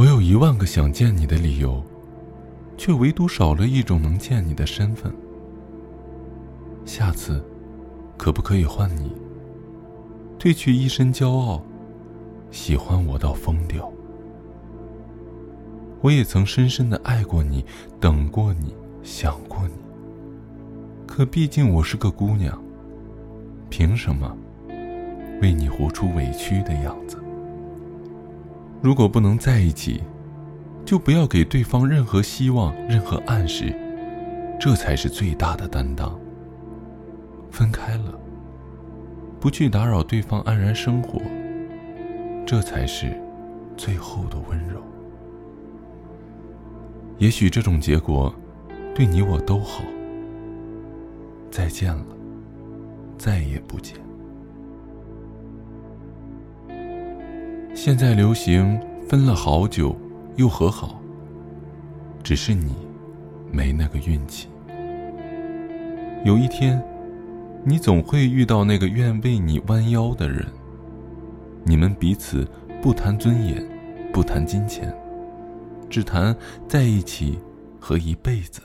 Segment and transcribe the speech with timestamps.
[0.00, 1.84] 我有一万个想见你的理由，
[2.78, 5.12] 却唯独少了一种能见你的身份。
[6.86, 7.44] 下次，
[8.16, 9.12] 可不可以换你？
[10.38, 11.62] 褪去一身骄傲，
[12.50, 13.92] 喜欢我到疯掉。
[16.00, 17.62] 我也曾深深的爱过你，
[18.00, 19.74] 等过你，想过你。
[21.06, 22.58] 可毕竟我是个姑娘，
[23.68, 24.34] 凭什么
[25.42, 27.18] 为你活出委屈的样子？
[28.82, 30.02] 如果不能在一起，
[30.84, 33.74] 就不要给对方任何希望、任何暗示，
[34.58, 36.18] 这才是最大的担当。
[37.50, 38.18] 分开了，
[39.38, 41.20] 不去打扰对方安然生活，
[42.46, 43.12] 这才是
[43.76, 44.80] 最后的温柔。
[47.18, 48.34] 也许这种结果，
[48.94, 49.84] 对你我都好。
[51.50, 52.06] 再见了，
[53.18, 53.96] 再也不见。
[57.82, 58.78] 现在流行
[59.08, 59.96] 分了好久
[60.36, 61.00] 又和好，
[62.22, 62.76] 只是你
[63.50, 64.48] 没那个运气。
[66.26, 66.78] 有一天，
[67.64, 70.46] 你总会遇到那个愿为你弯腰的人。
[71.64, 72.46] 你们彼此
[72.82, 73.66] 不谈尊严，
[74.12, 74.94] 不谈金钱，
[75.88, 76.36] 只谈
[76.68, 77.38] 在一起
[77.80, 78.60] 和一辈子。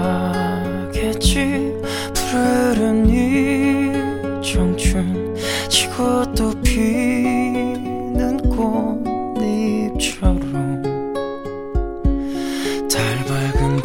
[0.00, 1.74] 가겠지.
[2.14, 3.92] 푸르른 이
[4.42, 5.34] 청춘
[5.68, 8.38] 지고 또 피는
[9.36, 10.40] 꽃잎처럼.
[12.90, 13.82] 달 밝은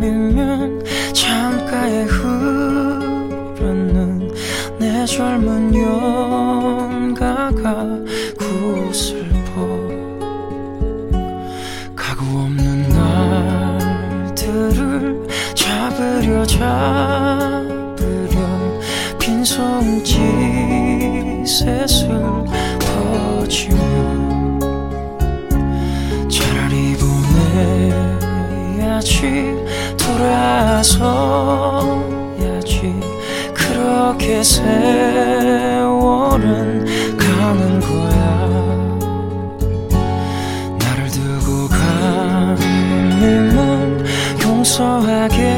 [0.00, 4.30] 밤이면 창가에 흐르는
[4.78, 7.86] 내 젊은 연가가
[8.38, 9.25] 구슬
[16.58, 18.36] 잡으려
[19.18, 20.14] 빈손짓셋을
[22.80, 23.78] 퍼지며
[26.30, 26.96] 차라리
[28.72, 29.54] 보내야지
[29.98, 30.96] 돌아서야지.
[33.52, 35.76] 그렇게 세월은
[37.18, 38.24] 가는 거야.
[40.78, 41.68] 나를 두고
[42.48, 42.56] 가님은
[44.42, 45.55] 용서하겠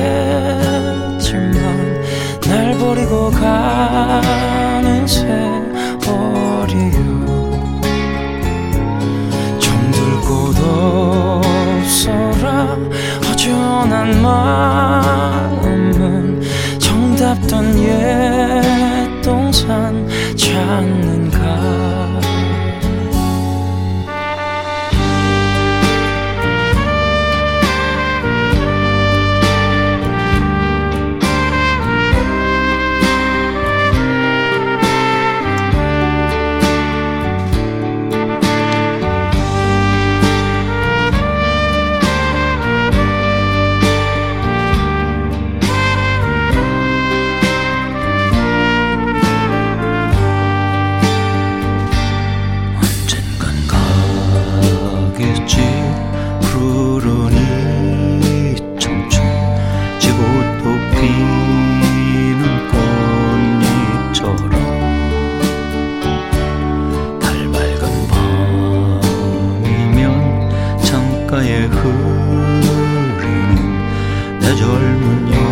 [17.46, 21.17] 정답던 옛 동산 찾는
[74.48, 75.47] 내 젊은 영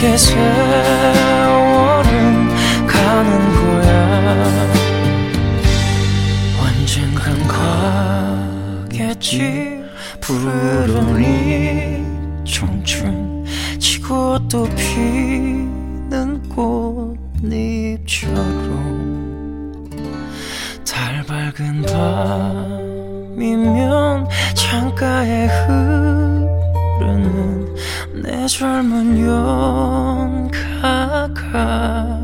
[0.00, 0.40] 그렇게 세월은
[2.86, 4.72] 가는 거야.
[6.58, 7.46] 언젠간
[8.88, 9.78] 가겠지.
[10.22, 12.02] 푸르른 이
[12.50, 13.44] 청춘
[13.78, 16.48] 지고 또 피는
[17.42, 18.40] 꽃잎처럼.
[20.82, 21.82] 달 밝은
[23.36, 25.29] 밤이면 창가에
[27.22, 27.74] 흐르는
[28.22, 29.18] 내 젊은
[30.40, 32.20] 연가가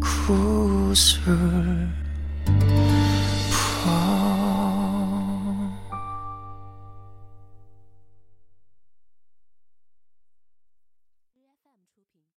[0.00, 1.91] 구슬